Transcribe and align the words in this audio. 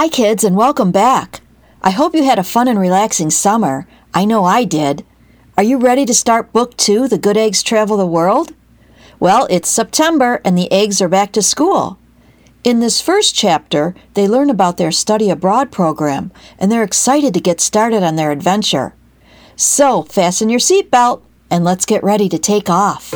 Hi, 0.00 0.06
kids, 0.06 0.44
and 0.44 0.54
welcome 0.54 0.92
back. 0.92 1.40
I 1.82 1.90
hope 1.90 2.14
you 2.14 2.22
had 2.22 2.38
a 2.38 2.44
fun 2.44 2.68
and 2.68 2.78
relaxing 2.78 3.30
summer. 3.30 3.88
I 4.14 4.26
know 4.26 4.44
I 4.44 4.62
did. 4.62 5.04
Are 5.56 5.64
you 5.64 5.76
ready 5.76 6.04
to 6.04 6.14
start 6.14 6.52
Book 6.52 6.76
Two 6.76 7.08
The 7.08 7.18
Good 7.18 7.36
Eggs 7.36 7.64
Travel 7.64 7.96
the 7.96 8.06
World? 8.06 8.54
Well, 9.18 9.48
it's 9.50 9.68
September 9.68 10.40
and 10.44 10.56
the 10.56 10.70
eggs 10.70 11.02
are 11.02 11.08
back 11.08 11.32
to 11.32 11.42
school. 11.42 11.98
In 12.62 12.78
this 12.78 13.00
first 13.00 13.34
chapter, 13.34 13.96
they 14.14 14.28
learn 14.28 14.50
about 14.50 14.76
their 14.76 14.92
study 14.92 15.30
abroad 15.30 15.72
program 15.72 16.30
and 16.60 16.70
they're 16.70 16.84
excited 16.84 17.34
to 17.34 17.40
get 17.40 17.60
started 17.60 18.04
on 18.04 18.14
their 18.14 18.30
adventure. 18.30 18.94
So, 19.56 20.04
fasten 20.04 20.48
your 20.48 20.60
seatbelt 20.60 21.22
and 21.50 21.64
let's 21.64 21.84
get 21.84 22.04
ready 22.04 22.28
to 22.28 22.38
take 22.38 22.70
off. 22.70 23.12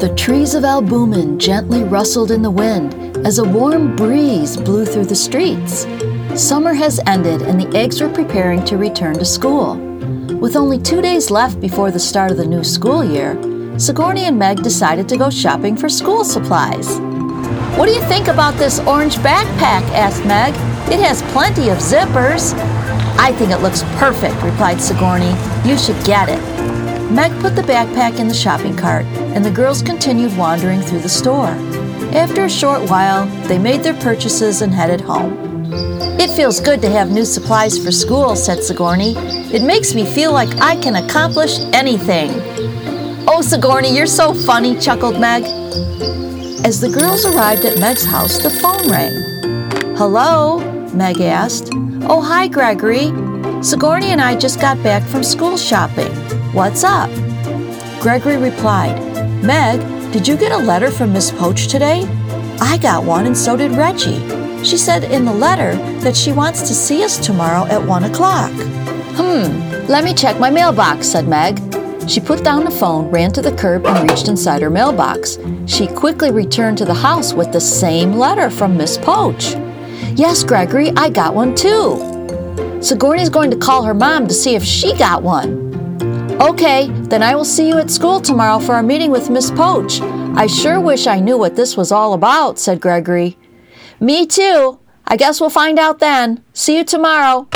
The 0.00 0.14
trees 0.14 0.54
of 0.54 0.64
Albumen 0.64 1.38
gently 1.38 1.84
rustled 1.84 2.30
in 2.30 2.40
the 2.40 2.50
wind 2.50 2.94
as 3.26 3.38
a 3.38 3.44
warm 3.44 3.96
breeze 3.96 4.56
blew 4.56 4.86
through 4.86 5.04
the 5.04 5.14
streets. 5.14 5.86
Summer 6.34 6.72
has 6.72 7.00
ended 7.06 7.42
and 7.42 7.60
the 7.60 7.76
eggs 7.76 8.00
were 8.00 8.08
preparing 8.08 8.64
to 8.64 8.78
return 8.78 9.18
to 9.18 9.26
school. 9.26 9.74
With 10.38 10.56
only 10.56 10.78
two 10.78 11.02
days 11.02 11.30
left 11.30 11.60
before 11.60 11.90
the 11.90 11.98
start 11.98 12.30
of 12.30 12.38
the 12.38 12.46
new 12.46 12.64
school 12.64 13.04
year, 13.04 13.36
Sigourney 13.78 14.24
and 14.24 14.38
Meg 14.38 14.62
decided 14.62 15.06
to 15.10 15.18
go 15.18 15.28
shopping 15.28 15.76
for 15.76 15.90
school 15.90 16.24
supplies. 16.24 16.98
What 17.76 17.84
do 17.84 17.92
you 17.92 18.02
think 18.04 18.28
about 18.28 18.54
this 18.54 18.78
orange 18.80 19.16
backpack? 19.16 19.82
asked 19.92 20.24
Meg. 20.24 20.54
It 20.90 21.00
has 21.00 21.20
plenty 21.32 21.68
of 21.68 21.76
zippers. 21.76 22.54
I 23.18 23.32
think 23.32 23.50
it 23.50 23.58
looks 23.58 23.82
perfect, 23.98 24.42
replied 24.42 24.80
Sigourney. 24.80 25.34
You 25.68 25.76
should 25.76 26.02
get 26.06 26.30
it. 26.30 26.79
Meg 27.10 27.32
put 27.40 27.56
the 27.56 27.62
backpack 27.62 28.20
in 28.20 28.28
the 28.28 28.34
shopping 28.34 28.76
cart, 28.76 29.04
and 29.34 29.44
the 29.44 29.50
girls 29.50 29.82
continued 29.82 30.36
wandering 30.36 30.80
through 30.80 31.00
the 31.00 31.08
store. 31.08 31.56
After 32.14 32.44
a 32.44 32.48
short 32.48 32.88
while, 32.88 33.26
they 33.48 33.58
made 33.58 33.82
their 33.82 33.98
purchases 34.00 34.62
and 34.62 34.72
headed 34.72 35.00
home. 35.00 35.50
It 36.20 36.30
feels 36.36 36.60
good 36.60 36.80
to 36.82 36.88
have 36.88 37.10
new 37.10 37.24
supplies 37.24 37.82
for 37.82 37.90
school, 37.90 38.36
said 38.36 38.62
Sigourney. 38.62 39.14
It 39.52 39.64
makes 39.64 39.92
me 39.92 40.06
feel 40.06 40.32
like 40.32 40.54
I 40.60 40.76
can 40.76 40.96
accomplish 40.96 41.58
anything. 41.72 42.30
Oh, 43.26 43.42
Sigourney, 43.42 43.96
you're 43.96 44.06
so 44.06 44.32
funny, 44.32 44.78
chuckled 44.78 45.18
Meg. 45.18 45.42
As 46.64 46.80
the 46.80 46.90
girls 46.96 47.26
arrived 47.26 47.64
at 47.64 47.80
Meg's 47.80 48.04
house, 48.04 48.38
the 48.40 48.50
phone 48.50 48.88
rang. 48.88 49.96
Hello? 49.96 50.60
Meg 50.94 51.20
asked. 51.20 51.70
Oh, 52.08 52.20
hi, 52.20 52.46
Gregory. 52.46 53.06
Sigourney 53.64 54.10
and 54.10 54.20
I 54.20 54.36
just 54.36 54.60
got 54.60 54.80
back 54.84 55.02
from 55.02 55.24
school 55.24 55.56
shopping. 55.56 56.12
What's 56.52 56.82
up? 56.82 57.08
Gregory 58.00 58.36
replied, 58.36 58.98
Meg, 59.40 59.78
did 60.12 60.26
you 60.26 60.36
get 60.36 60.50
a 60.50 60.56
letter 60.58 60.90
from 60.90 61.12
Miss 61.12 61.30
Poach 61.30 61.68
today? 61.68 62.02
I 62.60 62.76
got 62.76 63.04
one 63.04 63.26
and 63.26 63.38
so 63.38 63.56
did 63.56 63.70
Reggie. 63.70 64.18
She 64.64 64.76
said 64.76 65.04
in 65.04 65.24
the 65.24 65.32
letter 65.32 65.76
that 66.00 66.16
she 66.16 66.32
wants 66.32 66.62
to 66.62 66.74
see 66.74 67.04
us 67.04 67.24
tomorrow 67.24 67.66
at 67.66 67.80
1 67.80 68.02
o'clock. 68.02 68.50
Hmm, 69.14 69.86
let 69.86 70.02
me 70.02 70.12
check 70.12 70.40
my 70.40 70.50
mailbox, 70.50 71.06
said 71.06 71.28
Meg. 71.28 71.56
She 72.10 72.18
put 72.18 72.42
down 72.42 72.64
the 72.64 72.72
phone, 72.72 73.12
ran 73.12 73.30
to 73.34 73.42
the 73.42 73.54
curb, 73.54 73.86
and 73.86 74.10
reached 74.10 74.26
inside 74.26 74.60
her 74.60 74.70
mailbox. 74.70 75.38
She 75.66 75.86
quickly 75.86 76.32
returned 76.32 76.78
to 76.78 76.84
the 76.84 76.94
house 76.94 77.32
with 77.32 77.52
the 77.52 77.60
same 77.60 78.14
letter 78.14 78.50
from 78.50 78.76
Miss 78.76 78.98
Poach. 78.98 79.54
Yes, 80.16 80.42
Gregory, 80.42 80.90
I 80.96 81.10
got 81.10 81.32
one 81.32 81.54
too. 81.54 82.80
Sigourney's 82.82 83.30
going 83.30 83.52
to 83.52 83.56
call 83.56 83.84
her 83.84 83.94
mom 83.94 84.26
to 84.26 84.34
see 84.34 84.56
if 84.56 84.64
she 84.64 84.96
got 84.96 85.22
one. 85.22 85.69
Okay, 86.40 86.88
then 86.88 87.22
I 87.22 87.34
will 87.34 87.44
see 87.44 87.68
you 87.68 87.76
at 87.76 87.90
school 87.90 88.18
tomorrow 88.18 88.58
for 88.60 88.74
our 88.74 88.82
meeting 88.82 89.10
with 89.10 89.28
Miss 89.28 89.50
Poach. 89.50 90.00
I 90.00 90.46
sure 90.46 90.80
wish 90.80 91.06
I 91.06 91.20
knew 91.20 91.36
what 91.36 91.54
this 91.54 91.76
was 91.76 91.92
all 91.92 92.14
about, 92.14 92.58
said 92.58 92.80
Gregory. 92.80 93.36
Me 94.00 94.24
too. 94.24 94.78
I 95.06 95.18
guess 95.18 95.38
we'll 95.38 95.50
find 95.50 95.78
out 95.78 95.98
then. 95.98 96.42
See 96.54 96.78
you 96.78 96.84
tomorrow. 96.84 97.46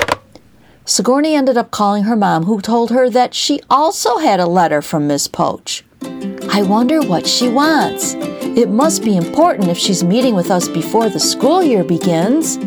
Sigourney 0.84 1.34
ended 1.34 1.56
up 1.56 1.70
calling 1.70 2.04
her 2.04 2.14
mom, 2.14 2.44
who 2.44 2.60
told 2.60 2.90
her 2.90 3.08
that 3.08 3.32
she 3.32 3.58
also 3.70 4.18
had 4.18 4.38
a 4.38 4.46
letter 4.46 4.82
from 4.82 5.06
Miss 5.06 5.28
Poach. 5.28 5.82
I 6.50 6.62
wonder 6.62 7.00
what 7.00 7.26
she 7.26 7.48
wants. 7.48 8.12
It 8.18 8.68
must 8.68 9.02
be 9.02 9.16
important 9.16 9.70
if 9.70 9.78
she's 9.78 10.04
meeting 10.04 10.34
with 10.34 10.50
us 10.50 10.68
before 10.68 11.08
the 11.08 11.20
school 11.20 11.62
year 11.62 11.84
begins. 11.84 12.58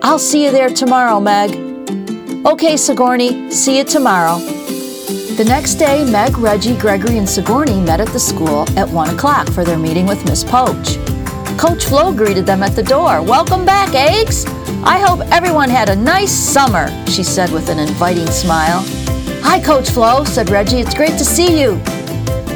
I'll 0.00 0.20
see 0.20 0.44
you 0.44 0.52
there 0.52 0.70
tomorrow, 0.70 1.18
Meg. 1.18 1.50
Okay, 2.46 2.76
Sigourney, 2.76 3.50
see 3.50 3.78
you 3.78 3.84
tomorrow. 3.84 4.59
The 5.40 5.46
next 5.46 5.76
day, 5.76 6.04
Meg, 6.04 6.36
Reggie, 6.36 6.76
Gregory, 6.76 7.16
and 7.16 7.26
Sigourney 7.26 7.80
met 7.80 7.98
at 7.98 8.08
the 8.08 8.20
school 8.20 8.68
at 8.78 8.86
1 8.86 9.14
o'clock 9.14 9.48
for 9.48 9.64
their 9.64 9.78
meeting 9.78 10.04
with 10.04 10.22
Miss 10.26 10.44
Poach. 10.44 10.98
Coach 11.58 11.86
Flo 11.86 12.12
greeted 12.12 12.44
them 12.44 12.62
at 12.62 12.76
the 12.76 12.82
door. 12.82 13.22
Welcome 13.22 13.64
back, 13.64 13.94
Eggs! 13.94 14.44
I 14.84 14.98
hope 14.98 15.20
everyone 15.32 15.70
had 15.70 15.88
a 15.88 15.96
nice 15.96 16.30
summer, 16.30 16.90
she 17.06 17.22
said 17.22 17.50
with 17.52 17.70
an 17.70 17.78
inviting 17.78 18.26
smile. 18.26 18.84
Hi, 19.40 19.58
Coach 19.64 19.88
Flo, 19.88 20.24
said 20.24 20.50
Reggie. 20.50 20.80
It's 20.80 20.92
great 20.92 21.16
to 21.16 21.24
see 21.24 21.58
you. 21.58 21.80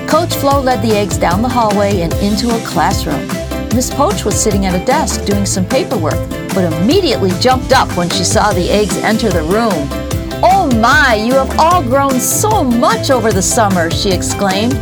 Coach 0.07 0.35
Flo 0.35 0.61
led 0.61 0.83
the 0.83 0.95
eggs 0.95 1.17
down 1.17 1.41
the 1.41 1.49
hallway 1.49 2.03
and 2.03 2.13
into 2.17 2.55
a 2.55 2.67
classroom. 2.67 3.27
Miss 3.75 3.89
Poach 3.89 4.27
was 4.27 4.39
sitting 4.39 4.67
at 4.67 4.79
a 4.79 4.85
desk 4.85 5.25
doing 5.25 5.47
some 5.47 5.65
paperwork, 5.65 6.29
but 6.55 6.71
immediately 6.71 7.31
jumped 7.41 7.73
up 7.73 7.89
when 7.97 8.11
she 8.11 8.25
saw 8.25 8.53
the 8.53 8.69
eggs 8.69 8.99
enter 8.99 9.31
the 9.31 9.43
room. 9.45 10.04
Oh 10.47 10.71
my, 10.77 11.15
you 11.15 11.33
have 11.33 11.59
all 11.59 11.83
grown 11.83 12.21
so 12.21 12.63
much 12.63 13.11
over 13.11 13.33
the 13.33 13.41
summer, 13.41 13.91
she 13.91 14.11
exclaimed. 14.11 14.73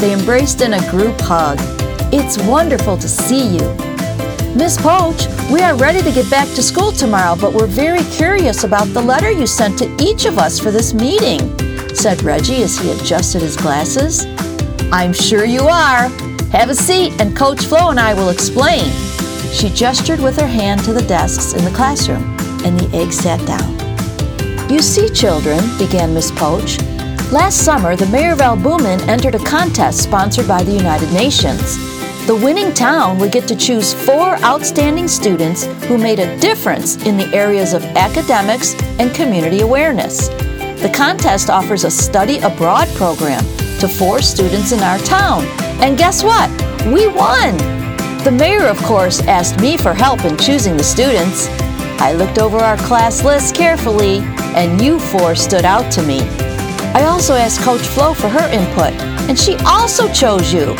They 0.00 0.14
embraced 0.14 0.62
in 0.62 0.72
a 0.72 0.90
group 0.90 1.20
hug. 1.20 1.58
It's 2.14 2.38
wonderful 2.44 2.96
to 2.96 3.06
see 3.06 3.58
you. 3.58 3.76
Miss 4.56 4.80
Poach, 4.80 5.26
we 5.52 5.60
are 5.60 5.76
ready 5.76 6.00
to 6.00 6.10
get 6.12 6.30
back 6.30 6.48
to 6.54 6.62
school 6.62 6.92
tomorrow, 6.92 7.36
but 7.38 7.52
we're 7.52 7.66
very 7.66 8.02
curious 8.04 8.64
about 8.64 8.86
the 8.94 9.02
letter 9.02 9.30
you 9.30 9.46
sent 9.46 9.78
to 9.80 9.96
each 10.00 10.24
of 10.24 10.38
us 10.38 10.58
for 10.58 10.70
this 10.70 10.94
meeting, 10.94 11.40
said 11.94 12.22
Reggie 12.22 12.62
as 12.62 12.78
he 12.78 12.90
adjusted 12.92 13.42
his 13.42 13.54
glasses. 13.54 14.24
I'm 14.92 15.12
sure 15.12 15.44
you 15.44 15.68
are. 15.68 16.08
Have 16.52 16.70
a 16.70 16.74
seat, 16.74 17.20
and 17.20 17.36
Coach 17.36 17.66
Flo 17.66 17.90
and 17.90 18.00
I 18.00 18.14
will 18.14 18.30
explain. 18.30 18.90
She 19.52 19.68
gestured 19.68 20.20
with 20.20 20.40
her 20.40 20.46
hand 20.46 20.82
to 20.84 20.94
the 20.94 21.02
desks 21.02 21.52
in 21.52 21.66
the 21.66 21.70
classroom, 21.72 22.24
and 22.64 22.80
the 22.80 22.96
eggs 22.96 23.18
sat 23.18 23.46
down. 23.46 23.81
You 24.72 24.80
see, 24.80 25.10
children, 25.10 25.60
began 25.76 26.14
Miss 26.14 26.30
Poach, 26.30 26.80
last 27.30 27.62
summer 27.62 27.94
the 27.94 28.06
mayor 28.06 28.32
of 28.32 28.40
Albumen 28.40 29.02
entered 29.02 29.34
a 29.34 29.44
contest 29.44 30.02
sponsored 30.02 30.48
by 30.48 30.62
the 30.62 30.72
United 30.72 31.12
Nations. 31.12 31.76
The 32.26 32.40
winning 32.42 32.72
town 32.72 33.18
would 33.18 33.32
get 33.32 33.46
to 33.48 33.54
choose 33.54 33.92
four 33.92 34.36
outstanding 34.42 35.08
students 35.08 35.66
who 35.84 35.98
made 35.98 36.20
a 36.20 36.40
difference 36.40 36.96
in 37.04 37.18
the 37.18 37.30
areas 37.34 37.74
of 37.74 37.84
academics 37.84 38.74
and 38.98 39.14
community 39.14 39.60
awareness. 39.60 40.28
The 40.80 40.90
contest 40.96 41.50
offers 41.50 41.84
a 41.84 41.90
study 41.90 42.38
abroad 42.38 42.88
program 42.94 43.44
to 43.78 43.86
four 43.86 44.22
students 44.22 44.72
in 44.72 44.80
our 44.80 44.98
town. 45.00 45.44
And 45.82 45.98
guess 45.98 46.24
what? 46.24 46.48
We 46.86 47.08
won! 47.08 47.58
The 48.24 48.34
mayor, 48.34 48.68
of 48.68 48.78
course, 48.84 49.20
asked 49.20 49.60
me 49.60 49.76
for 49.76 49.92
help 49.92 50.24
in 50.24 50.38
choosing 50.38 50.78
the 50.78 50.82
students. 50.82 51.48
I 52.02 52.14
looked 52.14 52.38
over 52.38 52.56
our 52.56 52.76
class 52.78 53.22
list 53.22 53.54
carefully, 53.54 54.18
and 54.56 54.82
you 54.82 54.98
four 54.98 55.36
stood 55.36 55.64
out 55.64 55.92
to 55.92 56.02
me. 56.02 56.18
I 56.98 57.04
also 57.04 57.34
asked 57.34 57.60
Coach 57.60 57.82
Flo 57.82 58.12
for 58.12 58.28
her 58.28 58.50
input, 58.50 58.92
and 59.30 59.38
she 59.38 59.54
also 59.64 60.12
chose 60.12 60.52
you. 60.52 60.74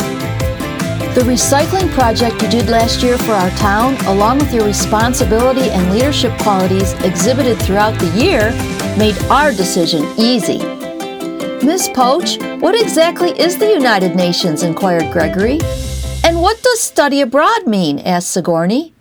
The 1.15 1.23
recycling 1.23 1.89
project 1.93 2.41
you 2.41 2.49
did 2.49 2.67
last 2.67 3.01
year 3.01 3.17
for 3.17 3.31
our 3.31 3.49
town, 3.51 3.95
along 4.07 4.39
with 4.39 4.53
your 4.53 4.65
responsibility 4.65 5.69
and 5.69 5.93
leadership 5.93 6.37
qualities 6.39 6.91
exhibited 7.05 7.57
throughout 7.61 7.97
the 8.01 8.09
year, 8.21 8.51
made 8.97 9.17
our 9.31 9.53
decision 9.53 10.03
easy. 10.17 10.57
Miss 11.65 11.87
Poach, 11.87 12.37
what 12.59 12.75
exactly 12.75 13.31
is 13.39 13.57
the 13.57 13.71
United 13.71 14.13
Nations? 14.13 14.61
inquired 14.61 15.09
Gregory. 15.13 15.61
And 16.25 16.41
what 16.41 16.61
does 16.61 16.81
study 16.81 17.21
abroad 17.21 17.65
mean? 17.65 17.99
asked 17.99 18.31
Sigourney. 18.31 18.92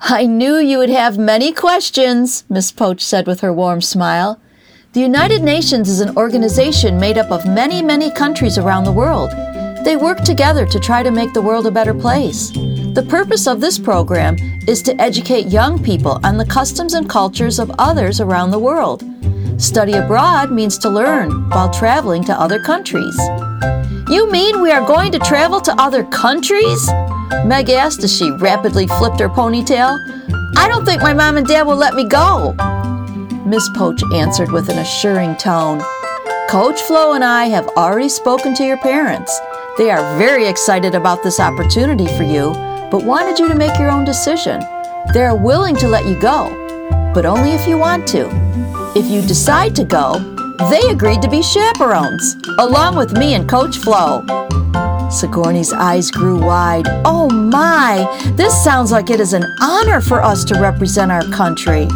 I 0.00 0.26
knew 0.26 0.56
you 0.56 0.78
would 0.78 0.90
have 0.90 1.18
many 1.18 1.52
questions, 1.52 2.44
Miss 2.48 2.72
Poach 2.72 3.00
said 3.00 3.26
with 3.26 3.40
her 3.40 3.52
warm 3.52 3.80
smile. 3.80 4.40
The 4.92 5.00
United 5.00 5.42
Nations 5.42 5.88
is 5.88 6.00
an 6.00 6.16
organization 6.16 7.00
made 7.00 7.18
up 7.18 7.30
of 7.30 7.46
many, 7.46 7.82
many 7.82 8.10
countries 8.10 8.58
around 8.58 8.84
the 8.84 8.92
world. 8.92 9.30
They 9.84 9.96
work 9.96 10.20
together 10.22 10.66
to 10.66 10.80
try 10.80 11.02
to 11.02 11.10
make 11.10 11.32
the 11.32 11.42
world 11.42 11.66
a 11.66 11.70
better 11.70 11.94
place. 11.94 12.50
The 12.50 13.06
purpose 13.08 13.46
of 13.46 13.60
this 13.60 13.78
program 13.78 14.36
is 14.66 14.82
to 14.82 15.00
educate 15.00 15.46
young 15.46 15.82
people 15.82 16.20
on 16.24 16.38
the 16.38 16.46
customs 16.46 16.94
and 16.94 17.08
cultures 17.08 17.58
of 17.58 17.72
others 17.78 18.20
around 18.20 18.50
the 18.50 18.58
world. 18.58 19.04
Study 19.58 19.94
abroad 19.94 20.50
means 20.50 20.78
to 20.78 20.90
learn 20.90 21.48
while 21.50 21.72
traveling 21.72 22.24
to 22.24 22.40
other 22.40 22.60
countries. 22.60 23.16
You 24.08 24.30
mean 24.30 24.60
we 24.60 24.70
are 24.70 24.86
going 24.86 25.12
to 25.12 25.18
travel 25.18 25.60
to 25.60 25.74
other 25.80 26.04
countries? 26.04 26.88
Meg 27.44 27.70
asked 27.70 28.02
as 28.02 28.16
she 28.16 28.30
rapidly 28.30 28.86
flipped 28.86 29.20
her 29.20 29.28
ponytail. 29.28 29.98
I 30.56 30.68
don't 30.68 30.84
think 30.84 31.02
my 31.02 31.12
mom 31.12 31.36
and 31.36 31.46
dad 31.46 31.66
will 31.66 31.76
let 31.76 31.94
me 31.94 32.04
go. 32.08 32.54
Miss 33.46 33.68
Poach 33.76 34.02
answered 34.12 34.50
with 34.50 34.68
an 34.68 34.78
assuring 34.78 35.36
tone. 35.36 35.82
Coach 36.48 36.80
Flo 36.82 37.12
and 37.12 37.24
I 37.24 37.46
have 37.46 37.66
already 37.76 38.08
spoken 38.08 38.54
to 38.54 38.64
your 38.64 38.78
parents. 38.78 39.38
They 39.76 39.90
are 39.90 40.18
very 40.18 40.46
excited 40.46 40.94
about 40.94 41.22
this 41.22 41.40
opportunity 41.40 42.06
for 42.16 42.22
you, 42.22 42.52
but 42.90 43.04
wanted 43.04 43.38
you 43.38 43.48
to 43.48 43.54
make 43.54 43.78
your 43.78 43.90
own 43.90 44.04
decision. 44.04 44.60
They 45.12 45.24
are 45.24 45.36
willing 45.36 45.76
to 45.76 45.88
let 45.88 46.06
you 46.06 46.18
go, 46.20 46.48
but 47.12 47.26
only 47.26 47.50
if 47.50 47.66
you 47.66 47.76
want 47.76 48.06
to. 48.08 48.28
If 48.96 49.06
you 49.06 49.20
decide 49.20 49.74
to 49.76 49.84
go, 49.84 50.18
they 50.70 50.88
agreed 50.88 51.20
to 51.22 51.28
be 51.28 51.42
chaperones, 51.42 52.36
along 52.58 52.96
with 52.96 53.18
me 53.18 53.34
and 53.34 53.48
Coach 53.48 53.78
Flo. 53.78 54.24
Sigourney's 55.14 55.72
eyes 55.72 56.10
grew 56.10 56.38
wide. 56.38 56.86
Oh 57.04 57.30
my, 57.30 58.06
this 58.34 58.52
sounds 58.64 58.90
like 58.90 59.10
it 59.10 59.20
is 59.20 59.32
an 59.32 59.44
honor 59.62 60.00
for 60.00 60.22
us 60.22 60.44
to 60.46 60.60
represent 60.60 61.12
our 61.12 61.22
country. 61.30 61.86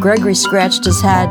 Gregory 0.00 0.34
scratched 0.34 0.84
his 0.84 1.00
head. 1.02 1.30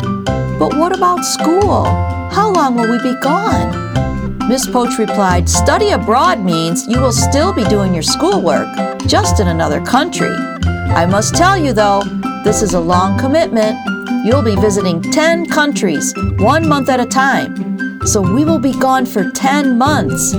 But 0.60 0.78
what 0.78 0.96
about 0.96 1.26
school? 1.26 1.86
How 2.32 2.52
long 2.52 2.76
will 2.76 2.92
we 2.92 3.02
be 3.02 3.20
gone? 3.22 4.48
Miss 4.48 4.68
Poach 4.68 4.98
replied, 5.00 5.50
Study 5.50 5.90
abroad 5.90 6.40
means 6.40 6.88
you 6.88 7.00
will 7.00 7.12
still 7.12 7.52
be 7.52 7.64
doing 7.66 7.94
your 7.94 8.04
schoolwork, 8.04 8.68
just 9.08 9.40
in 9.40 9.48
another 9.48 9.82
country. 9.82 10.34
I 10.34 11.06
must 11.06 11.36
tell 11.36 11.58
you, 11.58 11.74
though, 11.74 12.02
this 12.44 12.62
is 12.62 12.74
a 12.74 12.80
long 12.80 13.18
commitment. 13.20 13.78
You'll 14.26 14.44
be 14.44 14.56
visiting 14.56 15.02
10 15.02 15.48
countries, 15.48 16.14
one 16.38 16.68
month 16.68 16.90
at 16.90 17.00
a 17.00 17.06
time. 17.06 18.06
So 18.06 18.22
we 18.22 18.46
will 18.46 18.60
be 18.60 18.74
gone 18.74 19.06
for 19.06 19.30
10 19.32 19.78
months. 19.78 20.34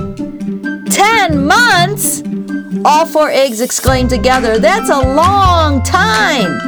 10 0.99 1.47
months? 1.47 2.25
All 2.85 3.07
four 3.07 3.31
eggs 3.31 3.61
exclaimed 3.61 4.11
together, 4.11 4.59
That's 4.59 4.91
a 4.91 4.99
long 4.99 5.81
time! 5.85 6.59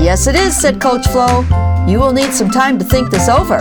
Yes, 0.00 0.28
it 0.28 0.36
is, 0.36 0.56
said 0.56 0.80
Coach 0.80 1.08
Flo. 1.08 1.40
You 1.88 1.98
will 1.98 2.12
need 2.12 2.32
some 2.32 2.48
time 2.48 2.78
to 2.78 2.84
think 2.84 3.10
this 3.10 3.28
over. 3.28 3.58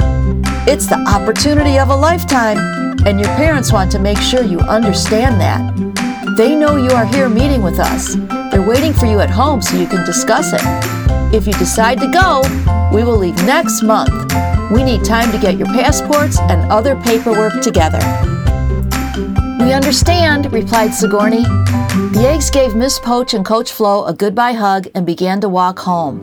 It's 0.68 0.86
the 0.86 1.04
opportunity 1.08 1.80
of 1.80 1.90
a 1.90 1.96
lifetime, 1.96 2.60
and 3.08 3.20
your 3.20 3.30
parents 3.30 3.74
want 3.74 3.92
to 3.94 4.00
make 4.00 4.20
sure 4.20 4.44
you 4.44 4.60
understand 4.60 5.42
that. 5.42 6.38
They 6.38 6.56
know 6.56 6.76
you 6.76 6.92
are 6.92 7.06
here 7.06 7.28
meeting 7.28 7.64
with 7.64 7.80
us. 7.80 8.14
They're 8.52 8.68
waiting 8.68 8.94
for 8.94 9.08
you 9.08 9.22
at 9.22 9.32
home 9.32 9.64
so 9.64 9.76
you 9.76 9.88
can 9.88 10.06
discuss 10.06 10.54
it. 10.54 10.62
If 11.34 11.48
you 11.48 11.54
decide 11.54 12.00
to 12.02 12.12
go, 12.12 12.44
we 12.96 13.04
will 13.04 13.18
leave 13.18 13.38
next 13.38 13.82
month. 13.82 14.14
We 14.72 14.84
need 14.84 15.04
time 15.04 15.32
to 15.32 15.40
get 15.40 15.58
your 15.58 15.68
passports 15.68 16.38
and 16.42 16.72
other 16.72 16.96
paperwork 16.96 17.60
together. 17.64 18.33
We 19.64 19.72
understand, 19.72 20.52
replied 20.52 20.94
Sigourney. 20.94 21.44
The 21.44 22.26
eggs 22.28 22.52
gave 22.52 22.76
Miss 22.76 23.00
Poach 23.00 23.34
and 23.34 23.46
Coach 23.46 23.72
Flo 23.72 24.04
a 24.04 24.14
goodbye 24.14 24.52
hug 24.52 24.88
and 24.94 25.06
began 25.06 25.40
to 25.40 25.48
walk 25.48 25.80
home. 25.80 26.20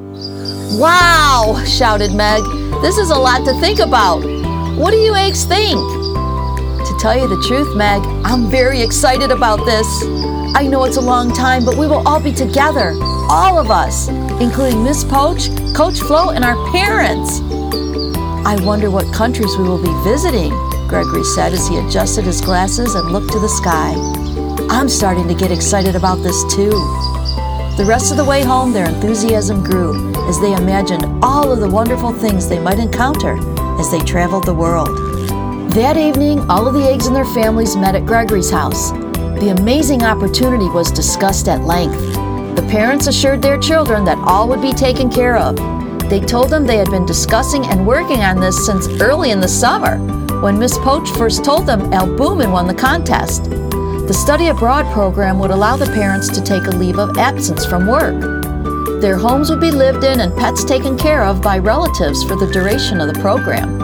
Wow, 0.79 1.63
shouted 1.67 2.13
Meg. 2.13 2.43
This 2.83 2.99
is 2.99 3.09
a 3.09 3.17
lot 3.17 3.47
to 3.47 3.59
think 3.59 3.79
about. 3.79 4.19
What 4.77 4.91
do 4.91 4.99
you 4.99 5.15
eggs 5.15 5.45
think? 5.45 5.79
To 5.79 6.97
tell 7.01 7.17
you 7.19 7.29
the 7.29 7.43
truth, 7.49 7.75
Meg, 7.79 8.03
I'm 8.27 8.51
very 8.51 8.83
excited 8.83 9.31
about 9.31 9.65
this. 9.65 9.87
I 10.55 10.69
know 10.71 10.85
it's 10.85 10.99
a 10.99 11.01
long 11.01 11.33
time, 11.33 11.65
but 11.65 11.79
we 11.79 11.87
will 11.87 12.07
all 12.07 12.21
be 12.21 12.33
together. 12.33 12.93
All 13.31 13.59
of 13.59 13.71
us, 13.71 14.09
including 14.39 14.85
Miss 14.85 15.03
Poach, 15.03 15.49
Coach 15.75 16.01
Flo, 16.01 16.29
and 16.29 16.45
our 16.45 16.57
parents. 16.73 17.41
I 18.47 18.63
wonder 18.67 18.91
what 18.91 19.11
countries 19.15 19.57
we 19.57 19.65
will 19.65 19.83
be 19.83 19.93
visiting, 20.05 20.53
Gregory 20.91 21.23
said 21.23 21.53
as 21.53 21.69
he 21.69 21.79
adjusted 21.79 22.25
his 22.25 22.41
glasses 22.41 22.97
and 22.97 23.13
looked 23.13 23.31
to 23.31 23.39
the 23.39 23.49
sky. 23.49 23.95
I'm 24.69 24.89
starting 24.89 25.29
to 25.29 25.35
get 25.35 25.53
excited 25.53 25.95
about 25.95 26.17
this 26.17 26.43
too. 26.53 26.71
The 27.77 27.85
rest 27.87 28.11
of 28.11 28.17
the 28.17 28.25
way 28.25 28.43
home, 28.43 28.73
their 28.73 28.89
enthusiasm 28.89 29.63
grew 29.63 30.13
as 30.29 30.41
they 30.41 30.53
imagined 30.53 31.07
all 31.23 31.53
of 31.53 31.61
the 31.61 31.69
wonderful 31.71 32.13
things 32.13 32.49
they 32.49 32.59
might 32.59 32.81
encounter 32.81 33.39
as 33.79 33.89
they 33.93 34.01
traveled 34.01 34.47
the 34.47 34.53
world. 34.53 34.89
That 35.75 35.97
evening, 35.97 36.41
all 36.51 36.67
of 36.67 36.75
the 36.75 36.91
eggs 36.91 37.07
and 37.07 37.15
their 37.15 37.25
families 37.25 37.77
met 37.77 37.95
at 37.95 38.05
Gregory's 38.05 38.51
house. 38.51 38.91
The 38.91 39.55
amazing 39.61 40.03
opportunity 40.03 40.69
was 40.71 40.91
discussed 40.91 41.47
at 41.47 41.61
length. 41.61 42.01
The 42.57 42.67
parents 42.69 43.07
assured 43.07 43.43
their 43.43 43.59
children 43.59 44.05
that 44.07 44.19
all 44.27 44.49
would 44.49 44.61
be 44.61 44.73
taken 44.73 45.09
care 45.09 45.37
of. 45.37 45.55
They 46.11 46.19
told 46.19 46.51
them 46.51 46.67
they 46.67 46.79
had 46.79 46.91
been 46.91 47.07
discussing 47.07 47.65
and 47.67 47.87
working 47.87 48.23
on 48.23 48.41
this 48.41 48.67
since 48.67 48.89
early 49.01 49.31
in 49.31 49.41
the 49.41 49.47
summer 49.47 50.20
when 50.43 50.59
Miss 50.59 50.79
Poach 50.79 51.11
first 51.11 51.45
told 51.45 51.67
them 51.67 51.93
Al 51.93 52.07
Booman 52.17 52.51
won 52.51 52.67
the 52.67 52.75
contest. 52.75 53.45
The 53.51 54.15
study 54.15 54.49
abroad 54.49 54.91
program 54.93 55.39
would 55.39 55.51
allow 55.51 55.77
the 55.77 55.87
parents 55.87 56.29
to 56.29 56.43
take 56.43 56.65
a 56.67 56.77
leave 56.77 56.99
of 56.99 57.19
absence 57.19 57.67
from 57.67 57.87
work. 57.87 58.21
Their 59.01 59.17
homes 59.17 59.51
would 59.51 59.61
be 59.61 59.71
lived 59.71 60.03
in 60.03 60.21
and 60.21 60.37
pets 60.37 60.65
taken 60.65 60.97
care 60.97 61.25
of 61.25 61.43
by 61.43 61.59
relatives 61.59 62.25
for 62.25 62.37
the 62.37 62.51
duration 62.53 63.01
of 63.01 63.13
the 63.13 63.21
program. 63.21 63.81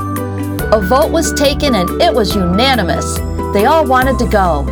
A 0.72 0.80
vote 0.80 1.12
was 1.12 1.32
taken 1.34 1.74
and 1.74 1.88
it 2.02 2.12
was 2.12 2.34
unanimous. 2.34 3.18
They 3.52 3.66
all 3.66 3.86
wanted 3.86 4.18
to 4.18 4.26
go. 4.26 4.66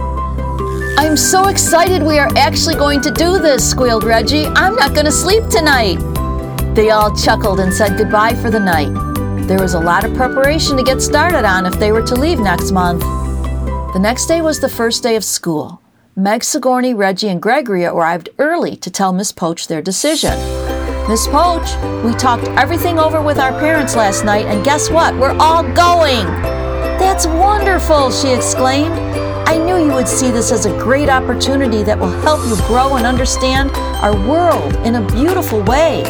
I'm 0.98 1.16
so 1.16 1.48
excited 1.48 2.02
we 2.02 2.18
are 2.18 2.30
actually 2.36 2.76
going 2.76 3.00
to 3.02 3.10
do 3.10 3.38
this, 3.38 3.68
squealed 3.68 4.04
Reggie. 4.04 4.46
I'm 4.46 4.74
not 4.74 4.94
going 4.94 5.06
to 5.06 5.12
sleep 5.12 5.46
tonight. 5.48 5.98
They 6.74 6.90
all 6.90 7.14
chuckled 7.14 7.60
and 7.60 7.72
said 7.72 7.98
goodbye 7.98 8.34
for 8.34 8.50
the 8.50 8.60
night. 8.60 9.13
There 9.46 9.60
was 9.60 9.74
a 9.74 9.78
lot 9.78 10.04
of 10.04 10.14
preparation 10.14 10.74
to 10.78 10.82
get 10.82 11.02
started 11.02 11.44
on 11.44 11.66
if 11.66 11.78
they 11.78 11.92
were 11.92 12.06
to 12.06 12.14
leave 12.14 12.40
next 12.40 12.72
month. 12.72 13.02
The 13.92 13.98
next 14.00 14.24
day 14.24 14.40
was 14.40 14.58
the 14.58 14.70
first 14.70 15.02
day 15.02 15.16
of 15.16 15.24
school. 15.24 15.82
Meg 16.16 16.42
Sigourney, 16.42 16.94
Reggie, 16.94 17.28
and 17.28 17.42
Gregory 17.42 17.84
arrived 17.84 18.30
early 18.38 18.74
to 18.76 18.90
tell 18.90 19.12
Miss 19.12 19.32
Poach 19.32 19.68
their 19.68 19.82
decision. 19.82 20.32
Miss 21.10 21.26
Poach, 21.26 21.76
we 22.02 22.14
talked 22.14 22.48
everything 22.56 22.98
over 22.98 23.20
with 23.20 23.38
our 23.38 23.52
parents 23.60 23.94
last 23.94 24.24
night, 24.24 24.46
and 24.46 24.64
guess 24.64 24.88
what? 24.88 25.14
We're 25.16 25.36
all 25.38 25.62
going! 25.74 26.24
That's 26.98 27.26
wonderful, 27.26 28.10
she 28.12 28.32
exclaimed. 28.32 28.94
I 29.46 29.58
knew 29.58 29.76
you 29.76 29.92
would 29.92 30.08
see 30.08 30.30
this 30.30 30.52
as 30.52 30.64
a 30.64 30.70
great 30.78 31.10
opportunity 31.10 31.82
that 31.82 31.98
will 31.98 32.18
help 32.22 32.40
you 32.46 32.56
grow 32.66 32.96
and 32.96 33.04
understand 33.04 33.70
our 34.02 34.16
world 34.26 34.74
in 34.86 34.94
a 34.94 35.06
beautiful 35.08 35.62
way. 35.64 36.02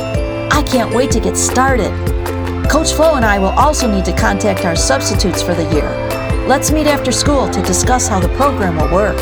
I 0.52 0.62
can't 0.62 0.94
wait 0.94 1.10
to 1.10 1.20
get 1.20 1.36
started. 1.36 2.13
Coach 2.74 2.92
Flo 2.92 3.14
and 3.14 3.24
I 3.24 3.38
will 3.38 3.50
also 3.50 3.88
need 3.88 4.04
to 4.04 4.12
contact 4.12 4.64
our 4.64 4.74
substitutes 4.74 5.40
for 5.40 5.54
the 5.54 5.62
year. 5.72 5.88
Let's 6.48 6.72
meet 6.72 6.88
after 6.88 7.12
school 7.12 7.48
to 7.48 7.62
discuss 7.62 8.08
how 8.08 8.18
the 8.18 8.28
program 8.30 8.74
will 8.74 8.92
work. 8.92 9.16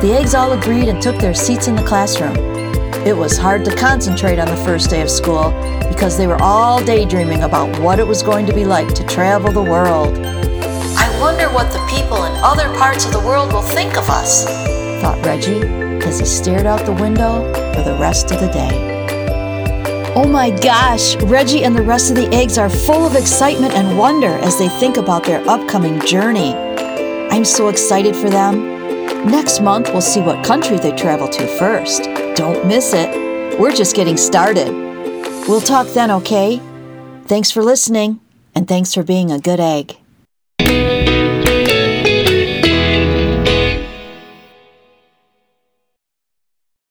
The 0.00 0.16
eggs 0.18 0.34
all 0.34 0.52
agreed 0.52 0.88
and 0.88 1.00
took 1.00 1.18
their 1.18 1.34
seats 1.34 1.68
in 1.68 1.76
the 1.76 1.82
classroom. 1.82 2.34
It 3.06 3.14
was 3.14 3.36
hard 3.36 3.66
to 3.66 3.76
concentrate 3.76 4.38
on 4.38 4.48
the 4.48 4.56
first 4.64 4.88
day 4.88 5.02
of 5.02 5.10
school 5.10 5.50
because 5.90 6.16
they 6.16 6.26
were 6.26 6.40
all 6.40 6.82
daydreaming 6.82 7.42
about 7.42 7.78
what 7.80 7.98
it 7.98 8.06
was 8.06 8.22
going 8.22 8.46
to 8.46 8.54
be 8.54 8.64
like 8.64 8.94
to 8.94 9.04
travel 9.04 9.52
the 9.52 9.62
world. 9.62 10.16
I 10.24 11.20
wonder 11.20 11.50
what 11.50 11.70
the 11.70 11.86
people 11.94 12.24
in 12.24 12.32
other 12.42 12.72
parts 12.78 13.04
of 13.04 13.12
the 13.12 13.20
world 13.20 13.52
will 13.52 13.60
think 13.60 13.98
of 13.98 14.08
us, 14.08 14.46
thought 15.02 15.22
Reggie 15.22 15.60
as 16.06 16.18
he 16.18 16.24
stared 16.24 16.64
out 16.64 16.86
the 16.86 16.94
window 16.94 17.42
for 17.74 17.82
the 17.82 17.98
rest 18.00 18.32
of 18.32 18.40
the 18.40 18.48
day. 18.48 18.93
Oh 20.16 20.28
my 20.28 20.50
gosh, 20.50 21.16
Reggie 21.22 21.64
and 21.64 21.74
the 21.74 21.82
rest 21.82 22.08
of 22.08 22.16
the 22.16 22.32
eggs 22.32 22.56
are 22.56 22.70
full 22.70 23.04
of 23.04 23.16
excitement 23.16 23.74
and 23.74 23.98
wonder 23.98 24.28
as 24.28 24.56
they 24.56 24.68
think 24.68 24.96
about 24.96 25.24
their 25.24 25.40
upcoming 25.48 26.00
journey. 26.06 26.54
I'm 27.32 27.44
so 27.44 27.66
excited 27.66 28.14
for 28.14 28.30
them. 28.30 28.62
Next 29.28 29.60
month, 29.60 29.88
we'll 29.88 30.00
see 30.00 30.20
what 30.20 30.44
country 30.44 30.78
they 30.78 30.92
travel 30.92 31.26
to 31.26 31.58
first. 31.58 32.04
Don't 32.36 32.64
miss 32.64 32.92
it. 32.94 33.58
We're 33.58 33.74
just 33.74 33.96
getting 33.96 34.16
started. 34.16 34.68
We'll 35.48 35.60
talk 35.60 35.88
then, 35.88 36.12
okay? 36.12 36.60
Thanks 37.26 37.50
for 37.50 37.64
listening, 37.64 38.20
and 38.54 38.68
thanks 38.68 38.94
for 38.94 39.02
being 39.02 39.32
a 39.32 39.40
good 39.40 39.58
egg. 39.58 39.96